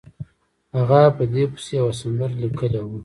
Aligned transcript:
هغه 0.77 1.01
په 1.17 1.23
دې 1.33 1.43
پسې 1.51 1.71
یوه 1.79 1.93
سندره 2.01 2.35
لیکلې 2.43 2.81
وه. 2.87 2.97